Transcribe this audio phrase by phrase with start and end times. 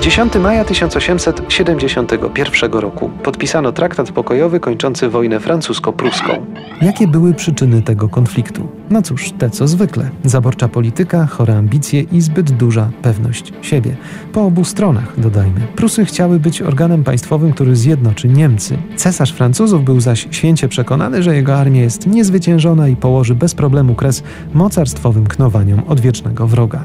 [0.00, 6.46] 10 maja 1871 roku podpisano traktat pokojowy kończący wojnę francusko-pruską.
[6.82, 8.68] Jakie były przyczyny tego konfliktu?
[8.90, 10.10] No cóż, te co zwykle.
[10.24, 13.96] Zaborcza polityka, chore ambicje i zbyt duża pewność siebie.
[14.32, 15.60] Po obu stronach, dodajmy.
[15.76, 18.78] Prusy chciały być organem państwowym, który zjednoczy Niemcy.
[18.96, 23.94] Cesarz Francuzów był zaś święcie przekonany, że jego armia jest niezwyciężona i położy bez problemu
[23.94, 24.22] kres
[24.54, 26.84] mocarstwowym knowaniom odwiecznego wroga.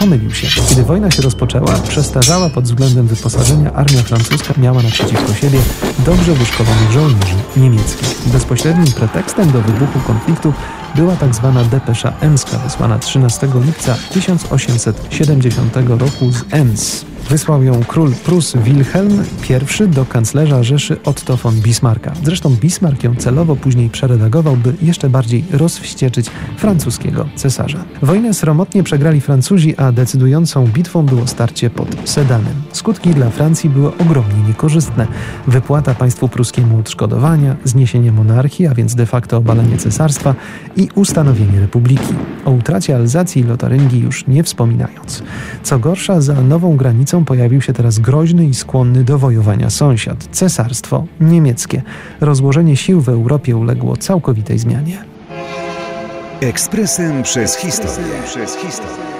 [0.00, 0.62] Pomylił się.
[0.68, 5.58] Kiedy wojna się rozpoczęła, przestarzała pod względem wyposażenia armia francuska miała naprzeciwko siebie
[5.98, 8.14] dobrze wyszkolonych żołnierzy niemieckich.
[8.26, 10.52] Bezpośrednim pretekstem do wybuchu konfliktu
[10.94, 17.04] była tak zwana depesza emska wysłana 13 lipca 1870 roku z Ems.
[17.30, 22.12] Wysłał ją król Prus Wilhelm I do kanclerza Rzeszy Otto von Bismarcka.
[22.24, 27.84] Zresztą Bismarck ją celowo później przeredagował, by jeszcze bardziej rozwścieczyć francuskiego cesarza.
[28.02, 32.54] Wojnę sromotnie przegrali Francuzi, a decydującą bitwą było starcie pod Sedanem.
[32.72, 35.06] Skutki dla Francji były ogromnie niekorzystne.
[35.46, 40.34] Wypłata państwu pruskiemu odszkodowania, zniesienie monarchii, a więc de facto obalenie cesarstwa
[40.76, 42.14] i ustanowienie republiki.
[42.44, 45.22] O utracie Alzacji i Lotaryngii już nie wspominając.
[45.62, 51.04] Co gorsza, za nową granicą pojawił się teraz groźny i skłonny do wojowania sąsiad cesarstwo
[51.20, 51.82] niemieckie.
[52.20, 55.04] Rozłożenie sił w Europie uległo całkowitej zmianie.
[56.40, 58.12] Ekspresem przez historię.
[58.26, 59.10] Przez historię.